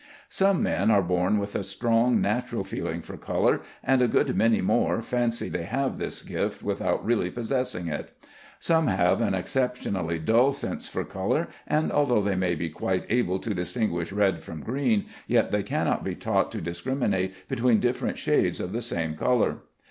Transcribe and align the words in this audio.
Some 0.29 0.63
men 0.63 0.89
are 0.89 1.03
born 1.03 1.37
with 1.37 1.55
a 1.55 1.63
strong 1.63 2.21
natural 2.21 2.63
feeling 2.63 3.03
for 3.03 3.17
color, 3.17 3.61
and 3.83 4.01
a 4.01 4.07
good 4.07 4.35
many 4.35 4.59
more 4.59 4.99
fancy 4.99 5.47
they 5.47 5.65
have 5.65 5.99
this 5.99 6.23
gift 6.23 6.63
without 6.63 7.05
really 7.05 7.29
possessing 7.29 7.87
it. 7.87 8.09
Some 8.59 8.87
have 8.87 9.21
an 9.21 9.35
exceptionally 9.35 10.17
dull 10.17 10.53
sense 10.53 10.87
for 10.87 11.03
color, 11.05 11.49
and 11.67 11.91
although 11.91 12.23
they 12.23 12.35
may 12.35 12.55
be 12.55 12.71
quite 12.71 13.05
able 13.09 13.37
to 13.41 13.53
distinguish 13.53 14.11
red 14.11 14.43
from 14.43 14.63
green, 14.63 15.05
yet 15.27 15.51
they 15.51 15.61
cannot 15.61 16.03
be 16.03 16.15
taught 16.15 16.51
to 16.53 16.61
discriminate 16.61 17.35
between 17.47 17.79
different 17.79 18.17
shades 18.17 18.59
of 18.59 18.73
the 18.73 18.81
same 18.81 19.13
color. 19.15 19.57